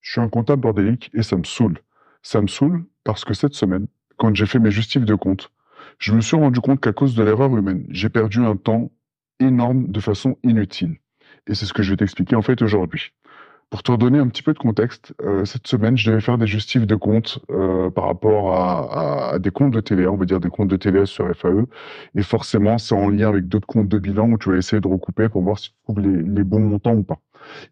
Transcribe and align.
Je 0.00 0.12
suis 0.12 0.20
un 0.20 0.28
comptable 0.28 0.62
bordélique 0.62 1.10
et 1.14 1.22
ça 1.22 1.36
me 1.36 1.44
saoule. 1.44 1.78
Ça 2.22 2.40
me 2.40 2.46
saoule 2.46 2.84
parce 3.04 3.24
que 3.24 3.34
cette 3.34 3.54
semaine, 3.54 3.86
quand 4.16 4.34
j'ai 4.34 4.46
fait 4.46 4.58
mes 4.58 4.70
justifs 4.70 5.04
de 5.04 5.14
compte, 5.14 5.50
je 5.98 6.12
me 6.14 6.20
suis 6.20 6.36
rendu 6.36 6.60
compte 6.60 6.80
qu'à 6.80 6.92
cause 6.92 7.14
de 7.14 7.22
l'erreur 7.22 7.54
humaine, 7.56 7.86
j'ai 7.90 8.08
perdu 8.08 8.40
un 8.40 8.56
temps 8.56 8.90
énorme 9.38 9.88
de 9.88 10.00
façon 10.00 10.36
inutile. 10.42 10.96
Et 11.46 11.54
c'est 11.54 11.66
ce 11.66 11.72
que 11.72 11.82
je 11.82 11.90
vais 11.90 11.96
t'expliquer 11.96 12.36
en 12.36 12.42
fait 12.42 12.62
aujourd'hui. 12.62 13.12
Pour 13.70 13.84
te 13.84 13.92
redonner 13.92 14.18
un 14.18 14.26
petit 14.26 14.42
peu 14.42 14.52
de 14.52 14.58
contexte, 14.58 15.14
euh, 15.22 15.44
cette 15.44 15.68
semaine, 15.68 15.96
je 15.96 16.10
devais 16.10 16.20
faire 16.20 16.38
des 16.38 16.46
justifs 16.48 16.88
de 16.88 16.96
compte 16.96 17.38
euh, 17.50 17.88
par 17.88 18.06
rapport 18.06 18.56
à, 18.56 19.38
des 19.38 19.52
comptes 19.52 19.72
de 19.72 19.80
TVA, 19.80 20.10
on 20.10 20.16
va 20.16 20.24
dire 20.24 20.40
des 20.40 20.48
comptes 20.48 20.68
de 20.68 20.76
TVA 20.76 21.06
sur 21.06 21.32
FAE. 21.36 21.66
Et 22.16 22.22
forcément, 22.22 22.78
c'est 22.78 22.96
en 22.96 23.08
lien 23.08 23.28
avec 23.28 23.46
d'autres 23.46 23.68
comptes 23.68 23.88
de 23.88 23.98
bilan 23.98 24.28
où 24.32 24.38
tu 24.38 24.50
vas 24.50 24.56
essayer 24.56 24.80
de 24.80 24.88
recouper 24.88 25.28
pour 25.28 25.42
voir 25.42 25.58
si 25.58 25.70
tu 25.70 25.76
trouves 25.84 26.00
les 26.00 26.42
bons 26.42 26.60
montants 26.60 26.94
ou 26.94 27.04
pas. 27.04 27.20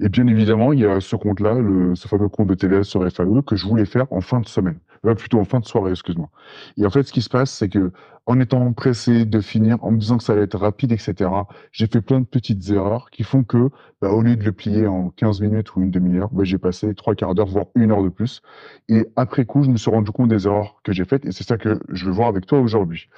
Et 0.01 0.09
bien 0.09 0.27
évidemment, 0.27 0.73
il 0.73 0.81
y 0.81 0.87
a 0.87 1.01
ce 1.01 1.17
compte-là, 1.17 1.57
ce 1.95 2.09
fameux 2.09 2.29
compte 2.29 2.49
de 2.49 2.55
TVA 2.55 2.83
sur 2.83 3.07
FAE, 3.11 3.43
que 3.47 3.57
je 3.57 3.67
voulais 3.67 3.85
faire 3.85 4.07
en 4.13 4.21
fin 4.21 4.41
de 4.41 4.47
semaine. 4.47 4.79
Euh, 5.07 5.15
plutôt 5.15 5.39
en 5.39 5.45
fin 5.45 5.61
de 5.61 5.65
soirée, 5.65 5.91
excuse-moi. 5.91 6.29
Et 6.77 6.87
en 6.87 6.91
fait, 6.91 7.05
ce 7.05 7.13
qui 7.13 7.23
se 7.23 7.29
passe, 7.29 7.51
c'est 7.51 7.69
que 7.69 7.93
en 8.29 8.41
étant 8.41 8.75
pressé 8.75 9.25
de 9.25 9.41
finir, 9.41 9.83
en 9.83 9.91
me 9.91 9.97
disant 9.97 10.19
que 10.19 10.23
ça 10.23 10.35
allait 10.35 10.43
être 10.43 10.59
rapide, 10.59 10.93
etc., 10.93 11.31
j'ai 11.73 11.87
fait 11.87 12.03
plein 12.03 12.21
de 12.21 12.27
petites 12.27 12.69
erreurs 12.69 13.09
qui 13.11 13.23
font 13.23 13.43
que, 13.43 13.71
bah, 14.03 14.11
au 14.11 14.21
lieu 14.21 14.37
de 14.37 14.45
le 14.45 14.53
plier 14.53 14.87
en 14.87 15.09
15 15.09 15.41
minutes 15.41 15.75
ou 15.75 15.81
une 15.81 15.91
demi-heure, 15.91 16.29
bah, 16.31 16.45
j'ai 16.45 16.59
passé 16.59 16.95
trois 16.95 17.15
quarts 17.15 17.35
d'heure, 17.35 17.47
voire 17.47 17.67
une 17.75 17.91
heure 17.91 18.03
de 18.03 18.11
plus. 18.11 18.43
Et 18.91 19.07
après 19.17 19.47
coup, 19.47 19.63
je 19.63 19.71
me 19.71 19.79
suis 19.79 19.91
rendu 19.91 20.11
compte 20.11 20.29
des 20.29 20.47
erreurs 20.47 20.79
que 20.85 20.93
j'ai 20.93 21.07
faites, 21.07 21.25
et 21.25 21.33
c'est 21.33 21.43
ça 21.43 21.57
que 21.57 21.81
je 21.89 22.05
veux 22.05 22.13
voir 22.13 22.29
avec 22.29 22.45
toi 22.45 22.61
aujourd'hui. 22.61 23.09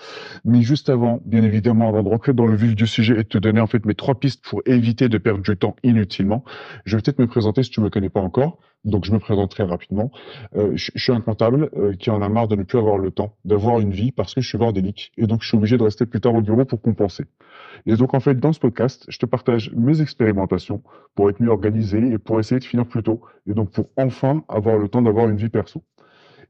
Mais 0.45 0.63
juste 0.63 0.89
avant, 0.89 1.21
bien 1.25 1.43
évidemment, 1.43 1.89
avant 1.89 2.05
de 2.05 2.09
rentrer 2.09 2.33
dans 2.33 2.47
le 2.47 2.55
vif 2.55 2.77
du 2.77 2.87
sujet 2.87 3.15
et 3.15 3.25
de 3.25 3.29
te 3.29 3.39
donner 3.39 3.61
en 3.61 3.67
fait 3.67 3.85
mes 3.85 3.97
trois 3.97 4.15
pistes 4.15 4.45
pour 4.45 4.63
éviter 4.65 5.09
de 5.09 5.19
perdre 5.19 5.43
du 5.43 5.57
temps 5.57 5.75
inutilement, 5.83 6.45
je 6.85 6.97
vais 6.97 7.03
peut-être 7.03 7.19
me 7.19 7.27
présenter 7.27 7.65
si 7.65 7.71
tu 7.71 7.81
me 7.81 7.91
connais 7.91 8.11
pas 8.11 8.21
encore. 8.21 8.59
Donc 8.85 9.05
je 9.05 9.13
me 9.13 9.19
présente 9.19 9.51
très 9.51 9.65
rapidement. 9.65 10.11
Euh, 10.57 10.73
je, 10.75 10.91
suis 10.97 11.13
un 11.13 11.21
comptable 11.21 11.69
euh, 11.77 11.95
qui 11.95 12.11
en 12.11 12.23
a 12.23 12.29
marre 12.29 12.49
de 12.49 12.57
ne 12.57 12.63
plus 12.63 12.79
avoir 12.79 12.97
le 12.97 13.11
temps 13.11 13.37
d'avoir 13.45 13.81
une 13.81 13.91
vie 13.91 14.11
parce 14.11 14.35
que 14.35 14.41
je 14.41 14.49
suis 14.49 14.57
bordélique 14.57 15.00
et 15.17 15.27
donc 15.27 15.43
je 15.43 15.49
suis 15.49 15.57
obligé 15.57 15.77
de 15.77 15.83
rester 15.83 16.07
plus 16.07 16.21
tard 16.21 16.35
au 16.35 16.41
bureau 16.41 16.65
pour 16.65 16.81
compenser. 16.81 17.25
Et 17.87 17.97
donc 17.97 18.15
en 18.15 18.21
fait 18.21 18.39
dans 18.39 18.53
ce 18.53 18.61
podcast, 18.61 19.05
je 19.09 19.19
te 19.19 19.27
partage 19.27 19.73
mes 19.75 20.01
expérimentations 20.01 20.83
pour 21.15 21.31
être 21.31 21.41
mieux 21.41 21.51
organisé 21.51 21.99
et 22.13 22.19
pour 22.19 22.41
essayer 22.41 22.59
de 22.59 22.65
finir 22.65 22.87
plus 22.87 23.03
tôt 23.03 23.23
et 23.47 23.55
donc 23.55 23.71
pour 23.71 23.89
enfin 23.97 24.45
avoir 24.49 24.79
le 24.79 24.89
temps 24.89 25.03
d'avoir 25.03 25.29
une 25.29 25.37
vie 25.37 25.49
perso. 25.49 25.83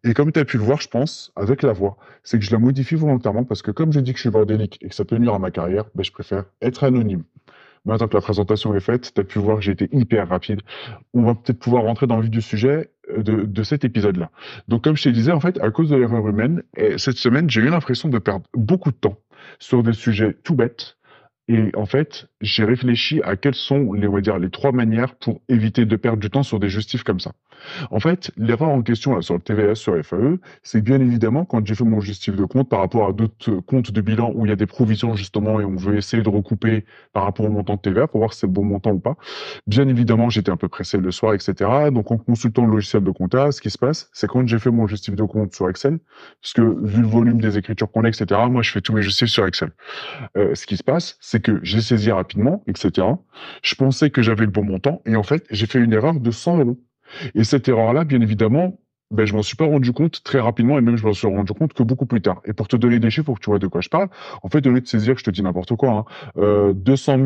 Et 0.02 0.14
comme 0.14 0.32
tu 0.32 0.40
as 0.40 0.44
pu 0.46 0.56
le 0.56 0.64
voir, 0.64 0.80
je 0.80 0.88
pense, 0.88 1.30
avec 1.36 1.62
la 1.62 1.72
voix, 1.72 1.98
c'est 2.22 2.38
que 2.38 2.44
je 2.44 2.52
la 2.52 2.58
modifie 2.58 2.94
volontairement 2.94 3.44
parce 3.44 3.60
que 3.60 3.70
comme 3.70 3.92
je 3.92 4.00
dis 4.00 4.12
que 4.12 4.16
je 4.16 4.22
suis 4.22 4.30
bordélique 4.30 4.78
et 4.80 4.88
que 4.88 4.94
ça 4.94 5.04
peut 5.04 5.16
nuire 5.16 5.34
à 5.34 5.38
ma 5.38 5.50
carrière, 5.50 5.84
ben, 5.94 6.02
je 6.02 6.10
préfère 6.10 6.44
être 6.62 6.84
anonyme. 6.84 7.24
Maintenant 7.84 8.08
que 8.08 8.14
la 8.14 8.20
présentation 8.20 8.74
est 8.74 8.80
faite, 8.80 9.12
tu 9.14 9.20
as 9.20 9.24
pu 9.24 9.38
voir 9.38 9.56
que 9.56 9.62
j'ai 9.62 9.72
été 9.72 9.88
hyper 9.92 10.28
rapide. 10.28 10.60
On 11.14 11.22
va 11.22 11.34
peut-être 11.34 11.58
pouvoir 11.58 11.84
rentrer 11.84 12.06
dans 12.06 12.16
le 12.16 12.22
vif 12.22 12.30
du 12.30 12.42
sujet 12.42 12.90
de, 13.18 13.62
cet 13.62 13.84
épisode-là. 13.84 14.30
Donc, 14.68 14.84
comme 14.84 14.96
je 14.96 15.04
te 15.04 15.08
disais, 15.08 15.32
en 15.32 15.40
fait, 15.40 15.60
à 15.60 15.70
cause 15.70 15.90
de 15.90 15.96
l'erreur 15.96 16.26
humaine, 16.26 16.62
cette 16.96 17.16
semaine, 17.16 17.48
j'ai 17.50 17.60
eu 17.60 17.68
l'impression 17.68 18.08
de 18.08 18.18
perdre 18.18 18.46
beaucoup 18.54 18.90
de 18.90 18.96
temps 18.96 19.18
sur 19.58 19.82
des 19.82 19.92
sujets 19.92 20.36
tout 20.44 20.54
bêtes. 20.54 20.96
Et 21.52 21.72
en 21.74 21.84
fait, 21.84 22.28
j'ai 22.40 22.62
réfléchi 22.62 23.20
à 23.24 23.34
quelles 23.34 23.56
sont 23.56 23.92
les, 23.92 24.06
on 24.06 24.12
va 24.12 24.20
dire, 24.20 24.38
les 24.38 24.50
trois 24.50 24.70
manières 24.70 25.16
pour 25.16 25.40
éviter 25.48 25.84
de 25.84 25.96
perdre 25.96 26.20
du 26.20 26.30
temps 26.30 26.44
sur 26.44 26.60
des 26.60 26.68
justifs 26.68 27.02
comme 27.02 27.18
ça. 27.18 27.32
En 27.90 27.98
fait, 27.98 28.30
l'erreur 28.36 28.68
en 28.68 28.82
question 28.82 29.16
là, 29.16 29.20
sur 29.20 29.34
le 29.34 29.40
TVS, 29.40 29.74
sur 29.74 30.00
FAE, 30.04 30.38
c'est 30.62 30.80
bien 30.80 31.00
évidemment 31.00 31.44
quand 31.44 31.66
j'ai 31.66 31.74
fait 31.74 31.84
mon 31.84 32.00
justif 32.00 32.36
de 32.36 32.44
compte 32.44 32.68
par 32.68 32.78
rapport 32.78 33.08
à 33.08 33.12
d'autres 33.12 33.56
comptes 33.66 33.90
de 33.90 34.00
bilan 34.00 34.30
où 34.34 34.46
il 34.46 34.50
y 34.50 34.52
a 34.52 34.56
des 34.56 34.66
provisions 34.66 35.14
justement 35.16 35.60
et 35.60 35.64
on 35.64 35.74
veut 35.74 35.96
essayer 35.96 36.22
de 36.22 36.28
recouper 36.28 36.84
par 37.12 37.24
rapport 37.24 37.46
au 37.46 37.50
montant 37.50 37.74
de 37.74 37.80
TVA 37.80 38.06
pour 38.06 38.20
voir 38.20 38.32
si 38.32 38.40
c'est 38.40 38.46
le 38.46 38.52
bon 38.52 38.64
montant 38.64 38.92
ou 38.92 39.00
pas. 39.00 39.16
Bien 39.66 39.88
évidemment, 39.88 40.30
j'étais 40.30 40.52
un 40.52 40.56
peu 40.56 40.68
pressé 40.68 40.98
le 40.98 41.10
soir, 41.10 41.34
etc. 41.34 41.90
Donc 41.92 42.12
en 42.12 42.18
consultant 42.18 42.64
le 42.64 42.72
logiciel 42.72 43.02
de 43.02 43.10
compta, 43.10 43.50
ce 43.50 43.60
qui 43.60 43.70
se 43.70 43.78
passe, 43.78 44.08
c'est 44.12 44.28
quand 44.28 44.46
j'ai 44.46 44.58
fait 44.60 44.70
mon 44.70 44.86
justif 44.86 45.16
de 45.16 45.24
compte 45.24 45.52
sur 45.52 45.68
Excel, 45.68 45.98
parce 46.40 46.52
que 46.52 46.62
vu 46.62 47.02
le 47.02 47.08
volume 47.08 47.40
des 47.40 47.58
écritures 47.58 47.90
qu'on 47.90 48.04
a, 48.04 48.08
etc., 48.08 48.40
moi 48.48 48.62
je 48.62 48.70
fais 48.70 48.80
tous 48.80 48.92
mes 48.92 49.02
justifs 49.02 49.28
sur 49.28 49.46
Excel. 49.46 49.72
Euh, 50.36 50.54
ce 50.54 50.66
qui 50.66 50.76
se 50.76 50.84
passe, 50.84 51.18
c'est 51.20 51.39
que 51.40 51.60
j'ai 51.62 51.80
saisi 51.80 52.10
rapidement, 52.10 52.62
etc. 52.66 53.06
Je 53.62 53.74
pensais 53.74 54.10
que 54.10 54.22
j'avais 54.22 54.44
le 54.44 54.50
bon 54.50 54.64
montant 54.64 55.02
et 55.06 55.16
en 55.16 55.22
fait, 55.22 55.44
j'ai 55.50 55.66
fait 55.66 55.78
une 55.78 55.92
erreur 55.92 56.18
de 56.18 56.30
100 56.30 56.58
euros. 56.58 56.78
Et 57.34 57.44
cette 57.44 57.68
erreur-là, 57.68 58.04
bien 58.04 58.20
évidemment, 58.20 58.78
ben, 59.10 59.26
je 59.26 59.34
m'en 59.34 59.42
suis 59.42 59.56
pas 59.56 59.66
rendu 59.66 59.92
compte 59.92 60.22
très 60.22 60.38
rapidement 60.38 60.78
et 60.78 60.80
même 60.80 60.96
je 60.96 61.04
m'en 61.04 61.12
suis 61.12 61.26
rendu 61.26 61.52
compte 61.52 61.72
que 61.72 61.82
beaucoup 61.82 62.06
plus 62.06 62.20
tard. 62.20 62.40
Et 62.44 62.52
pour 62.52 62.68
te 62.68 62.76
donner 62.76 63.00
des 63.00 63.10
chiffres, 63.10 63.26
pour 63.26 63.40
que 63.40 63.44
tu 63.44 63.50
vois 63.50 63.58
de 63.58 63.66
quoi 63.66 63.80
je 63.80 63.88
parle, 63.88 64.08
en 64.42 64.48
fait, 64.48 64.64
au 64.66 64.70
lieu 64.70 64.80
de 64.80 64.86
saisir, 64.86 65.18
je 65.18 65.24
te 65.24 65.30
dis 65.30 65.42
n'importe 65.42 65.74
quoi, 65.74 65.90
hein, 65.90 66.04
euh, 66.38 66.72
200 66.72 67.18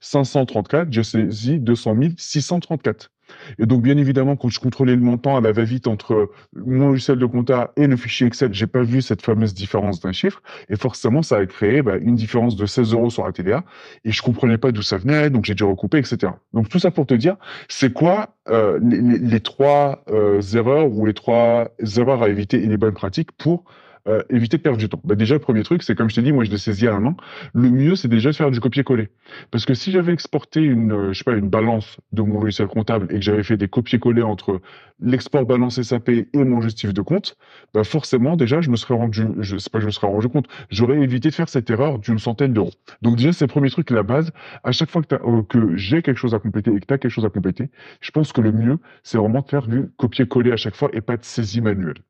534, 0.00 0.92
j'ai 0.92 1.04
saisi 1.04 1.60
200 1.60 1.96
634. 2.16 3.12
Et 3.58 3.66
donc, 3.66 3.82
bien 3.82 3.96
évidemment, 3.96 4.36
quand 4.36 4.48
je 4.48 4.60
contrôlais 4.60 4.94
le 4.94 5.02
montant 5.02 5.36
à 5.36 5.40
la 5.40 5.52
va-vite 5.52 5.86
entre 5.86 6.30
mon 6.54 6.88
logiciel 6.88 7.18
de 7.18 7.26
compta 7.26 7.72
et 7.76 7.86
le 7.86 7.96
fichier 7.96 8.26
Excel, 8.26 8.52
j'ai 8.52 8.66
pas 8.66 8.82
vu 8.82 9.02
cette 9.02 9.22
fameuse 9.22 9.54
différence 9.54 10.00
d'un 10.00 10.12
chiffre. 10.12 10.42
Et 10.68 10.76
forcément, 10.76 11.22
ça 11.22 11.36
a 11.36 11.46
créé 11.46 11.82
bah, 11.82 11.96
une 11.96 12.14
différence 12.14 12.56
de 12.56 12.66
16 12.66 12.92
euros 12.92 13.10
sur 13.10 13.24
la 13.24 13.32
TVA. 13.32 13.64
Et 14.04 14.12
je 14.12 14.22
comprenais 14.22 14.58
pas 14.58 14.72
d'où 14.72 14.82
ça 14.82 14.96
venait, 14.96 15.30
donc 15.30 15.44
j'ai 15.44 15.54
dû 15.54 15.64
recouper, 15.64 15.98
etc. 15.98 16.32
Donc, 16.52 16.68
tout 16.68 16.78
ça 16.78 16.90
pour 16.90 17.06
te 17.06 17.14
dire, 17.14 17.36
c'est 17.68 17.92
quoi 17.92 18.36
euh, 18.48 18.78
les, 18.82 19.40
trois 19.40 20.02
euh, 20.10 20.40
erreurs 20.54 20.90
ou 20.90 21.06
les 21.06 21.14
trois 21.14 21.68
erreurs 21.96 22.22
à 22.22 22.28
éviter 22.28 22.62
et 22.62 22.66
les 22.66 22.76
bonnes 22.76 22.94
pratiques 22.94 23.30
pour 23.32 23.64
euh, 24.10 24.22
éviter 24.30 24.56
de 24.56 24.62
perdre 24.62 24.78
du 24.78 24.88
temps. 24.88 25.00
Bah 25.04 25.14
déjà, 25.14 25.34
le 25.34 25.40
premier 25.40 25.62
truc, 25.62 25.82
c'est 25.82 25.94
comme 25.94 26.10
je 26.10 26.16
t'ai 26.16 26.22
dit, 26.22 26.32
moi 26.32 26.44
je 26.44 26.50
l'ai 26.50 26.58
saisi 26.58 26.86
à 26.86 26.94
un 26.94 27.04
an. 27.06 27.16
Le 27.54 27.70
mieux, 27.70 27.96
c'est 27.96 28.08
déjà 28.08 28.30
de 28.30 28.36
faire 28.36 28.50
du 28.50 28.60
copier-coller. 28.60 29.08
Parce 29.50 29.64
que 29.64 29.74
si 29.74 29.90
j'avais 29.92 30.12
exporté 30.12 30.60
une, 30.60 30.92
euh, 30.92 31.12
je 31.12 31.18
sais 31.18 31.24
pas, 31.24 31.36
une 31.36 31.48
balance 31.48 31.98
de 32.12 32.22
mon 32.22 32.40
logiciel 32.40 32.68
comptable 32.68 33.06
et 33.10 33.14
que 33.14 33.20
j'avais 33.20 33.42
fait 33.42 33.56
des 33.56 33.68
copier-coller 33.68 34.22
entre 34.22 34.60
l'export 35.00 35.46
balance 35.46 35.80
SAP 35.80 36.08
et 36.08 36.28
mon 36.34 36.60
justif 36.60 36.92
de 36.92 37.00
compte, 37.00 37.36
bah 37.72 37.84
forcément, 37.84 38.36
déjà, 38.36 38.60
je 38.60 38.70
me 38.70 38.76
serais 38.76 38.94
rendu, 38.94 39.26
je 39.38 39.56
sais 39.56 39.70
pas, 39.70 39.80
je 39.80 39.86
me 39.86 39.90
serais 39.90 40.06
rendu 40.06 40.28
compte, 40.28 40.46
j'aurais 40.70 41.00
évité 41.00 41.30
de 41.30 41.34
faire 41.34 41.48
cette 41.48 41.70
erreur 41.70 41.98
d'une 41.98 42.18
centaine 42.18 42.52
d'euros. 42.52 42.72
Donc 43.02 43.16
déjà, 43.16 43.32
c'est 43.32 43.44
le 43.44 43.50
premier 43.50 43.70
truc, 43.70 43.90
la 43.90 44.02
base. 44.02 44.32
À 44.64 44.72
chaque 44.72 44.90
fois 44.90 45.02
que, 45.02 45.14
euh, 45.14 45.42
que 45.42 45.76
j'ai 45.76 46.02
quelque 46.02 46.18
chose 46.18 46.34
à 46.34 46.38
compléter 46.38 46.70
et 46.70 46.80
que 46.80 46.86
tu 46.86 46.94
as 46.94 46.98
quelque 46.98 47.10
chose 47.10 47.24
à 47.24 47.30
compléter, 47.30 47.70
je 48.00 48.10
pense 48.10 48.32
que 48.32 48.40
le 48.40 48.52
mieux, 48.52 48.78
c'est 49.02 49.18
vraiment 49.18 49.40
de 49.40 49.48
faire 49.48 49.66
du 49.66 49.88
copier-coller 49.96 50.52
à 50.52 50.56
chaque 50.56 50.76
fois 50.76 50.90
et 50.92 51.00
pas 51.00 51.16
de 51.16 51.24
saisie 51.24 51.60
manuelle. 51.60 52.02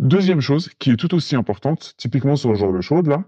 Deuxième 0.00 0.40
chose, 0.40 0.70
qui 0.80 0.90
est 0.90 0.96
tout 0.96 1.14
aussi 1.14 1.36
importante, 1.36 1.94
typiquement 1.96 2.34
sur 2.34 2.48
le 2.48 2.56
genre 2.56 2.72
de 2.72 2.80
choses 2.80 3.06
là, 3.06 3.22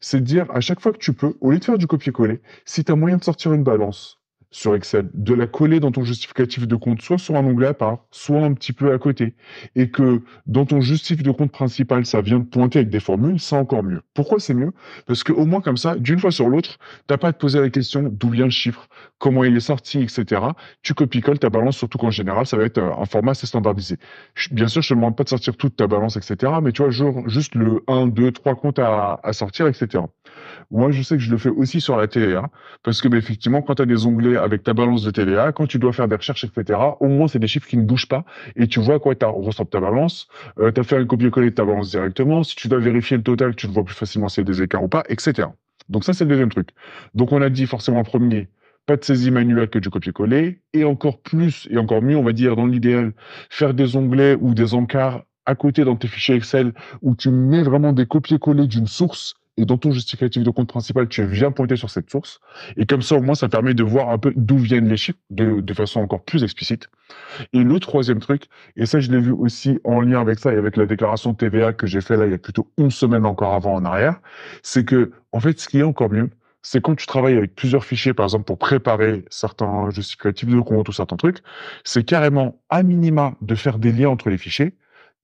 c'est 0.00 0.20
de 0.20 0.24
dire 0.24 0.46
à 0.52 0.60
chaque 0.60 0.78
fois 0.78 0.92
que 0.92 0.98
tu 0.98 1.14
peux, 1.14 1.36
au 1.40 1.50
lieu 1.50 1.58
de 1.58 1.64
faire 1.64 1.78
du 1.78 1.86
copier-coller, 1.86 2.40
si 2.66 2.84
tu 2.84 2.92
as 2.92 2.96
moyen 2.96 3.16
de 3.16 3.24
sortir 3.24 3.52
une 3.54 3.64
balance, 3.64 4.17
sur 4.50 4.74
Excel, 4.74 5.10
de 5.12 5.34
la 5.34 5.46
coller 5.46 5.80
dans 5.80 5.92
ton 5.92 6.04
justificatif 6.04 6.66
de 6.66 6.76
compte, 6.76 7.02
soit 7.02 7.18
sur 7.18 7.36
un 7.36 7.44
onglet 7.44 7.68
à 7.68 7.74
part, 7.74 7.98
soit 8.10 8.40
un 8.40 8.54
petit 8.54 8.72
peu 8.72 8.92
à 8.92 8.98
côté, 8.98 9.34
et 9.76 9.90
que 9.90 10.22
dans 10.46 10.64
ton 10.64 10.80
justificatif 10.80 11.22
de 11.22 11.30
compte 11.32 11.52
principal, 11.52 12.06
ça 12.06 12.20
vient 12.20 12.38
de 12.38 12.44
pointer 12.44 12.80
avec 12.80 12.90
des 12.90 13.00
formules, 13.00 13.38
c'est 13.38 13.56
encore 13.56 13.82
mieux. 13.82 14.00
Pourquoi 14.14 14.40
c'est 14.40 14.54
mieux? 14.54 14.72
Parce 15.06 15.22
que 15.22 15.32
au 15.32 15.44
moins 15.44 15.60
comme 15.60 15.76
ça, 15.76 15.96
d'une 15.96 16.18
fois 16.18 16.30
sur 16.30 16.48
l'autre, 16.48 16.78
t'as 17.06 17.18
pas 17.18 17.28
à 17.28 17.32
te 17.32 17.38
poser 17.38 17.60
la 17.60 17.68
question 17.68 18.10
d'où 18.10 18.30
vient 18.30 18.46
le 18.46 18.50
chiffre, 18.50 18.88
comment 19.18 19.44
il 19.44 19.56
est 19.56 19.60
sorti, 19.60 20.00
etc. 20.00 20.40
Tu 20.82 20.94
copies-colles 20.94 21.38
ta 21.38 21.50
balance, 21.50 21.76
surtout 21.76 21.98
qu'en 21.98 22.10
général, 22.10 22.46
ça 22.46 22.56
va 22.56 22.64
être 22.64 22.78
un 22.78 23.04
format 23.04 23.32
assez 23.32 23.46
standardisé. 23.46 23.96
Bien 24.50 24.68
sûr, 24.68 24.82
je 24.82 24.88
te 24.88 24.94
demande 24.94 25.16
pas 25.16 25.24
de 25.24 25.28
sortir 25.28 25.56
toute 25.56 25.76
ta 25.76 25.86
balance, 25.86 26.16
etc. 26.16 26.52
Mais 26.62 26.72
tu 26.72 26.82
vois, 26.82 26.90
juste 27.26 27.54
le 27.54 27.82
1, 27.86 28.06
2, 28.06 28.32
3 28.32 28.54
comptes 28.54 28.78
à, 28.78 29.20
à 29.22 29.32
sortir, 29.32 29.66
etc. 29.66 30.04
Moi, 30.70 30.90
je 30.90 31.02
sais 31.02 31.16
que 31.16 31.22
je 31.22 31.30
le 31.30 31.38
fais 31.38 31.48
aussi 31.48 31.80
sur 31.80 31.96
la 31.96 32.06
TVA, 32.06 32.50
parce 32.82 33.02
que 33.02 33.08
bah, 33.08 33.16
effectivement, 33.16 33.62
quand 33.62 33.76
tu 33.76 33.82
as 33.82 33.86
des 33.86 34.06
onglets 34.06 34.37
avec 34.42 34.62
ta 34.62 34.72
balance 34.72 35.02
de 35.02 35.10
TVA, 35.10 35.52
quand 35.52 35.66
tu 35.66 35.78
dois 35.78 35.92
faire 35.92 36.08
des 36.08 36.16
recherches, 36.16 36.44
etc., 36.44 36.78
au 37.00 37.08
moins, 37.08 37.28
c'est 37.28 37.38
des 37.38 37.46
chiffres 37.46 37.68
qui 37.68 37.76
ne 37.76 37.82
bougent 37.82 38.08
pas, 38.08 38.24
et 38.56 38.66
tu 38.66 38.80
vois 38.80 38.98
quoi, 38.98 39.14
tu 39.14 39.24
ressemble 39.24 39.70
ta 39.70 39.80
balance, 39.80 40.28
euh, 40.58 40.72
tu 40.72 40.80
as 40.80 40.84
fait 40.84 40.96
un 40.96 41.04
copier-coller 41.04 41.50
de 41.50 41.54
ta 41.54 41.64
balance 41.64 41.90
directement, 41.90 42.42
si 42.42 42.56
tu 42.56 42.68
dois 42.68 42.78
vérifier 42.78 43.16
le 43.16 43.22
total, 43.22 43.54
tu 43.54 43.68
te 43.68 43.72
vois 43.72 43.84
plus 43.84 43.94
facilement 43.94 44.28
s'il 44.28 44.44
y 44.44 44.46
a 44.48 44.52
des 44.52 44.62
écarts 44.62 44.82
ou 44.82 44.88
pas, 44.88 45.04
etc. 45.08 45.48
Donc 45.88 46.04
ça, 46.04 46.12
c'est 46.12 46.24
le 46.24 46.30
deuxième 46.30 46.50
truc. 46.50 46.70
Donc 47.14 47.32
on 47.32 47.40
a 47.40 47.50
dit 47.50 47.66
forcément 47.66 48.00
en 48.00 48.04
premier, 48.04 48.48
pas 48.86 48.96
de 48.96 49.04
saisie 49.04 49.30
manuelle 49.30 49.68
que 49.68 49.78
du 49.78 49.90
copier-coller, 49.90 50.60
et 50.72 50.84
encore 50.84 51.20
plus, 51.20 51.68
et 51.70 51.78
encore 51.78 52.02
mieux, 52.02 52.16
on 52.16 52.24
va 52.24 52.32
dire, 52.32 52.56
dans 52.56 52.66
l'idéal, 52.66 53.12
faire 53.50 53.74
des 53.74 53.96
onglets 53.96 54.36
ou 54.40 54.54
des 54.54 54.74
encarts 54.74 55.24
à 55.48 55.54
côté 55.54 55.84
dans 55.84 55.96
tes 55.96 56.08
fichiers 56.08 56.34
Excel 56.34 56.72
où 57.00 57.16
tu 57.16 57.30
mets 57.30 57.62
vraiment 57.62 57.94
des 57.94 58.06
copier-coller 58.06 58.66
d'une 58.66 58.86
source 58.86 59.34
et 59.58 59.64
dans 59.64 59.76
ton 59.76 59.90
justificatif 59.90 60.44
de 60.44 60.50
compte 60.50 60.68
principal, 60.68 61.08
tu 61.08 61.26
viens 61.26 61.50
pointer 61.50 61.76
sur 61.76 61.90
cette 61.90 62.08
source. 62.08 62.40
Et 62.76 62.86
comme 62.86 63.02
ça, 63.02 63.16
au 63.16 63.20
moins, 63.20 63.34
ça 63.34 63.48
permet 63.48 63.74
de 63.74 63.82
voir 63.82 64.10
un 64.10 64.18
peu 64.18 64.32
d'où 64.36 64.56
viennent 64.56 64.88
les 64.88 64.96
chiffres 64.96 65.18
de, 65.30 65.74
façon 65.74 66.00
encore 66.00 66.22
plus 66.22 66.44
explicite. 66.44 66.88
Et 67.52 67.62
le 67.62 67.80
troisième 67.80 68.20
truc, 68.20 68.44
et 68.76 68.86
ça, 68.86 69.00
je 69.00 69.10
l'ai 69.10 69.20
vu 69.20 69.32
aussi 69.32 69.80
en 69.84 70.00
lien 70.00 70.20
avec 70.20 70.38
ça 70.38 70.52
et 70.52 70.56
avec 70.56 70.76
la 70.76 70.86
déclaration 70.86 71.34
TVA 71.34 71.72
que 71.72 71.86
j'ai 71.86 72.00
fait 72.00 72.16
là 72.16 72.26
il 72.26 72.32
y 72.32 72.34
a 72.34 72.38
plutôt 72.38 72.68
une 72.78 72.90
semaine 72.90 73.26
encore 73.26 73.54
avant 73.54 73.74
en 73.74 73.84
arrière, 73.84 74.20
c'est 74.62 74.84
que, 74.84 75.10
en 75.32 75.40
fait, 75.40 75.58
ce 75.58 75.68
qui 75.68 75.80
est 75.80 75.82
encore 75.82 76.10
mieux, 76.10 76.30
c'est 76.62 76.80
quand 76.80 76.94
tu 76.94 77.06
travailles 77.06 77.36
avec 77.36 77.54
plusieurs 77.54 77.84
fichiers, 77.84 78.14
par 78.14 78.26
exemple, 78.26 78.44
pour 78.44 78.58
préparer 78.58 79.24
certains 79.28 79.90
justificatifs 79.90 80.48
de 80.48 80.60
compte 80.60 80.88
ou 80.88 80.92
certains 80.92 81.16
trucs, 81.16 81.38
c'est 81.82 82.04
carrément 82.04 82.60
à 82.68 82.82
minima 82.82 83.34
de 83.40 83.54
faire 83.54 83.78
des 83.78 83.92
liens 83.92 84.10
entre 84.10 84.30
les 84.30 84.38
fichiers 84.38 84.74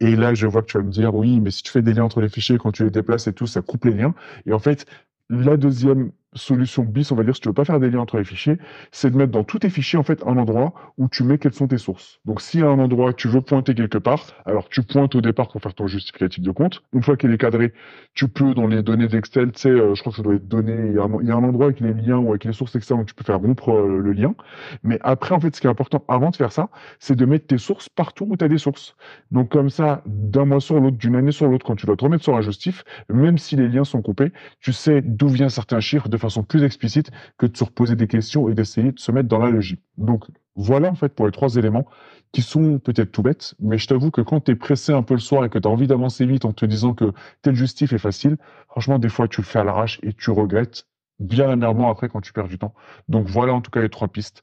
et 0.00 0.16
là, 0.16 0.34
je 0.34 0.46
vois 0.46 0.62
que 0.62 0.66
tu 0.66 0.78
vas 0.78 0.84
me 0.84 0.90
dire, 0.90 1.14
oui, 1.14 1.40
mais 1.40 1.50
si 1.50 1.62
tu 1.62 1.70
fais 1.72 1.82
des 1.82 1.94
liens 1.94 2.04
entre 2.04 2.20
les 2.20 2.28
fichiers, 2.28 2.58
quand 2.58 2.72
tu 2.72 2.84
les 2.84 2.90
déplaces 2.90 3.26
et 3.26 3.32
tout, 3.32 3.46
ça 3.46 3.62
coupe 3.62 3.84
les 3.84 3.92
liens. 3.94 4.14
Et 4.46 4.52
en 4.52 4.58
fait, 4.58 4.86
la 5.30 5.56
deuxième 5.56 6.12
solution 6.34 6.84
bis, 6.84 7.10
on 7.12 7.16
va 7.16 7.24
dire, 7.24 7.34
si 7.34 7.40
tu 7.40 7.48
veux 7.48 7.54
pas 7.54 7.64
faire 7.64 7.80
des 7.80 7.90
liens 7.90 8.00
entre 8.00 8.18
les 8.18 8.24
fichiers, 8.24 8.58
c'est 8.92 9.10
de 9.10 9.16
mettre 9.16 9.32
dans 9.32 9.44
tous 9.44 9.60
tes 9.60 9.70
fichiers, 9.70 9.98
en 9.98 10.02
fait, 10.02 10.22
un 10.26 10.36
endroit 10.36 10.72
où 10.98 11.08
tu 11.08 11.22
mets 11.22 11.38
quelles 11.38 11.52
sont 11.54 11.68
tes 11.68 11.78
sources. 11.78 12.20
Donc, 12.24 12.40
s'il 12.40 12.60
y 12.60 12.62
a 12.62 12.68
un 12.68 12.78
endroit 12.78 13.12
que 13.12 13.18
tu 13.18 13.28
veux 13.28 13.40
pointer 13.40 13.74
quelque 13.74 13.98
part, 13.98 14.34
alors 14.46 14.68
tu 14.68 14.82
pointes 14.82 15.14
au 15.14 15.20
départ 15.20 15.48
pour 15.48 15.60
faire 15.60 15.74
ton 15.74 15.86
justificatif 15.86 16.42
de 16.42 16.50
compte. 16.50 16.82
Une 16.92 17.02
fois 17.02 17.16
qu'il 17.16 17.32
est 17.32 17.38
cadré, 17.38 17.72
tu 18.14 18.28
peux, 18.28 18.54
dans 18.54 18.66
les 18.66 18.82
données 18.82 19.08
d'Excel, 19.08 19.52
tu 19.52 19.60
sais, 19.60 19.68
euh, 19.68 19.94
je 19.94 20.00
crois 20.00 20.12
que 20.12 20.16
ça 20.16 20.22
doit 20.22 20.34
être 20.34 20.48
donné, 20.48 20.74
il 20.86 20.94
y, 20.94 20.98
a 20.98 21.36
un, 21.36 21.44
endroit 21.44 21.66
avec 21.66 21.80
les 21.80 21.92
liens 21.92 22.18
ou 22.18 22.30
avec 22.30 22.44
les 22.44 22.52
sources 22.52 22.74
Excel 22.76 22.98
où 22.98 23.04
tu 23.04 23.14
peux 23.14 23.24
faire 23.24 23.40
rompre 23.40 23.70
euh, 23.70 23.98
le 23.98 24.12
lien. 24.12 24.34
Mais 24.82 24.98
après, 25.02 25.34
en 25.34 25.40
fait, 25.40 25.54
ce 25.54 25.60
qui 25.60 25.66
est 25.66 25.70
important 25.70 26.04
avant 26.08 26.30
de 26.30 26.36
faire 26.36 26.52
ça, 26.52 26.68
c'est 26.98 27.16
de 27.16 27.24
mettre 27.24 27.46
tes 27.46 27.58
sources 27.58 27.88
partout 27.88 28.26
où 28.28 28.36
tu 28.36 28.44
as 28.44 28.48
des 28.48 28.58
sources. 28.58 28.96
Donc, 29.30 29.50
comme 29.50 29.70
ça, 29.70 30.02
d'un 30.06 30.44
mois 30.44 30.60
sur 30.60 30.80
l'autre, 30.80 30.96
d'une 30.96 31.16
année 31.16 31.32
sur 31.32 31.48
l'autre, 31.48 31.66
quand 31.66 31.76
tu 31.76 31.86
dois 31.86 31.96
te 31.96 32.04
remettre 32.04 32.24
sur 32.24 32.36
un 32.36 32.42
justif, 32.42 32.84
même 33.08 33.38
si 33.38 33.56
les 33.56 33.68
liens 33.68 33.84
sont 33.84 34.02
coupés, 34.02 34.32
tu 34.60 34.72
sais 34.72 35.02
d'où 35.02 35.28
viennent 35.28 35.48
certains 35.48 35.80
chiffres 35.80 36.08
de 36.08 36.16
façon 36.24 36.42
plus 36.42 36.62
explicite 36.62 37.10
que 37.38 37.46
de 37.46 37.56
se 37.56 37.64
reposer 37.64 37.96
des 37.96 38.06
questions 38.06 38.48
et 38.48 38.54
d'essayer 38.54 38.92
de 38.92 38.98
se 38.98 39.12
mettre 39.12 39.28
dans 39.28 39.38
la 39.38 39.50
logique. 39.50 39.82
Donc, 39.96 40.24
voilà, 40.56 40.90
en 40.90 40.94
fait, 40.94 41.14
pour 41.14 41.26
les 41.26 41.32
trois 41.32 41.56
éléments 41.56 41.86
qui 42.32 42.42
sont 42.42 42.78
peut-être 42.78 43.12
tout 43.12 43.22
bêtes, 43.22 43.54
mais 43.60 43.78
je 43.78 43.86
t'avoue 43.86 44.10
que 44.10 44.20
quand 44.20 44.40
tu 44.40 44.52
es 44.52 44.56
pressé 44.56 44.92
un 44.92 45.02
peu 45.02 45.14
le 45.14 45.20
soir 45.20 45.44
et 45.44 45.48
que 45.48 45.58
tu 45.58 45.68
as 45.68 45.70
envie 45.70 45.86
d'avancer 45.86 46.26
vite 46.26 46.44
en 46.44 46.52
te 46.52 46.66
disant 46.66 46.94
que 46.94 47.12
tel 47.42 47.54
justif 47.54 47.92
est 47.92 47.98
facile, 47.98 48.36
franchement, 48.68 48.98
des 48.98 49.08
fois, 49.08 49.28
tu 49.28 49.40
le 49.40 49.46
fais 49.46 49.60
à 49.60 49.64
l'arrache 49.64 50.00
et 50.02 50.12
tu 50.12 50.30
regrettes 50.30 50.86
bien 51.20 51.48
amèrement 51.48 51.90
après 51.90 52.08
quand 52.08 52.20
tu 52.20 52.32
perds 52.32 52.48
du 52.48 52.58
temps. 52.58 52.74
Donc 53.08 53.26
voilà 53.28 53.54
en 53.54 53.60
tout 53.60 53.70
cas 53.70 53.80
les 53.80 53.88
trois 53.88 54.08
pistes. 54.08 54.42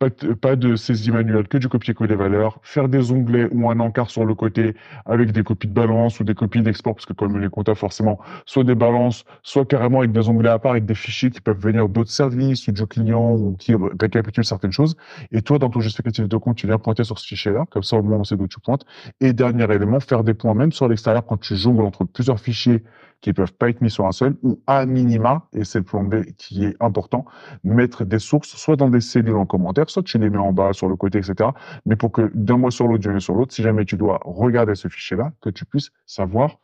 Pas 0.00 0.10
de, 0.10 0.32
pas 0.32 0.54
de 0.54 0.76
saisie 0.76 1.10
manuelle, 1.10 1.48
que 1.48 1.58
du 1.58 1.68
copier-coller 1.68 2.14
valeurs, 2.14 2.60
faire 2.62 2.88
des 2.88 3.10
onglets 3.10 3.48
ou 3.50 3.68
un 3.68 3.80
encart 3.80 4.10
sur 4.10 4.24
le 4.24 4.32
côté 4.36 4.76
avec 5.06 5.32
des 5.32 5.42
copies 5.42 5.66
de 5.66 5.72
balance 5.72 6.20
ou 6.20 6.24
des 6.24 6.36
copies 6.36 6.62
d'export, 6.62 6.94
parce 6.94 7.04
que 7.04 7.12
comme 7.14 7.36
les 7.40 7.48
comptes 7.48 7.74
forcément, 7.74 8.20
soit 8.46 8.62
des 8.62 8.76
balances, 8.76 9.24
soit 9.42 9.64
carrément 9.64 9.98
avec 9.98 10.12
des 10.12 10.28
onglets 10.28 10.50
à 10.50 10.60
part, 10.60 10.70
avec 10.72 10.84
des 10.86 10.94
fichiers 10.94 11.30
qui 11.30 11.40
peuvent 11.40 11.58
venir 11.58 11.88
d'autres 11.88 12.12
services 12.12 12.68
ou 12.68 12.72
de 12.72 12.84
clients 12.84 13.32
ou 13.34 13.56
qui 13.58 13.74
récapitulent 14.00 14.44
certaines 14.44 14.70
choses. 14.70 14.96
Et 15.32 15.42
toi, 15.42 15.58
dans 15.58 15.68
ton 15.68 15.80
justificatif 15.80 16.28
de 16.28 16.36
compte, 16.36 16.56
tu 16.58 16.68
viens 16.68 16.78
pointer 16.78 17.02
sur 17.02 17.18
ce 17.18 17.26
fichier-là, 17.26 17.64
comme 17.68 17.82
ça 17.82 17.96
au 17.96 18.02
moins 18.04 18.18
on 18.18 18.24
sait 18.24 18.36
d'où 18.36 18.46
tu 18.46 18.60
pointes. 18.60 18.84
Et 19.20 19.32
dernier 19.32 19.64
élément, 19.64 19.98
faire 19.98 20.22
des 20.22 20.34
points 20.34 20.54
même 20.54 20.70
sur 20.70 20.86
l'extérieur 20.86 21.26
quand 21.26 21.38
tu 21.40 21.56
jongles 21.56 21.82
entre 21.82 22.04
plusieurs 22.04 22.38
fichiers 22.38 22.84
qui 23.20 23.32
peuvent 23.32 23.52
pas 23.52 23.68
être 23.68 23.80
mis 23.80 23.90
sur 23.90 24.06
un 24.06 24.12
seul, 24.12 24.36
ou 24.42 24.60
à 24.66 24.86
minima, 24.86 25.48
et 25.52 25.64
c'est 25.64 25.78
le 25.78 25.84
plan 25.84 26.04
B 26.04 26.24
qui 26.36 26.64
est 26.64 26.76
important, 26.80 27.24
mettre 27.64 28.04
des 28.04 28.18
sources 28.18 28.56
soit 28.56 28.76
dans 28.76 28.88
des 28.88 29.00
cellules 29.00 29.36
en 29.36 29.46
commentaire, 29.46 29.90
soit 29.90 30.02
tu 30.02 30.18
les 30.18 30.30
mets 30.30 30.38
en 30.38 30.52
bas, 30.52 30.72
sur 30.72 30.88
le 30.88 30.96
côté, 30.96 31.18
etc. 31.18 31.50
Mais 31.86 31.96
pour 31.96 32.12
que 32.12 32.30
d'un 32.34 32.56
mois 32.56 32.70
sur 32.70 32.86
l'autre, 32.86 33.02
d'un 33.02 33.12
mois 33.12 33.20
sur 33.20 33.34
l'autre, 33.34 33.52
si 33.54 33.62
jamais 33.62 33.84
tu 33.84 33.96
dois 33.96 34.20
regarder 34.24 34.74
ce 34.74 34.88
fichier-là, 34.88 35.32
que 35.40 35.50
tu 35.50 35.64
puisses 35.64 35.90
savoir 36.06 36.60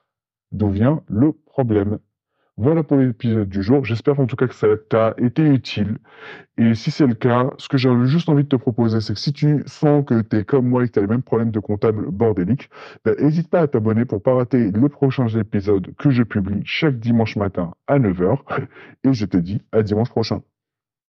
d'où 0.52 0.70
vient 0.70 1.02
le 1.08 1.32
problème. 1.32 1.98
Voilà 2.56 2.84
pour 2.84 2.98
l'épisode 2.98 3.48
du 3.48 3.64
jour. 3.64 3.84
J'espère 3.84 4.20
en 4.20 4.26
tout 4.26 4.36
cas 4.36 4.46
que 4.46 4.54
ça 4.54 4.68
t'a 4.88 5.14
été 5.18 5.42
utile. 5.42 5.98
Et 6.56 6.74
si 6.76 6.92
c'est 6.92 7.06
le 7.06 7.14
cas, 7.14 7.50
ce 7.58 7.68
que 7.68 7.76
j'ai 7.76 7.90
juste 8.06 8.28
envie 8.28 8.44
de 8.44 8.48
te 8.48 8.54
proposer, 8.54 9.00
c'est 9.00 9.14
que 9.14 9.18
si 9.18 9.32
tu 9.32 9.64
sens 9.66 10.04
que 10.06 10.20
tu 10.22 10.36
es 10.36 10.44
comme 10.44 10.68
moi 10.68 10.84
et 10.84 10.86
que 10.86 10.92
tu 10.92 10.98
as 11.00 11.02
les 11.02 11.08
mêmes 11.08 11.22
problèmes 11.22 11.50
de 11.50 11.58
comptable 11.58 12.08
bordélique, 12.12 12.70
n'hésite 13.06 13.50
ben, 13.50 13.58
pas 13.58 13.60
à 13.62 13.66
t'abonner 13.66 14.04
pour 14.04 14.22
pas 14.22 14.34
rater 14.34 14.70
les 14.70 14.88
prochains 14.88 15.28
épisodes 15.28 15.92
que 15.98 16.10
je 16.10 16.22
publie 16.22 16.62
chaque 16.64 17.00
dimanche 17.00 17.34
matin 17.34 17.72
à 17.88 17.98
9h. 17.98 18.38
Et 19.04 19.12
je 19.12 19.26
te 19.26 19.36
dis 19.36 19.60
à 19.72 19.82
dimanche 19.82 20.10
prochain. 20.10 20.40